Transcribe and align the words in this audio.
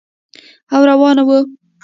او 0.73 0.79
روانه 0.89 1.23
وه. 1.27 1.39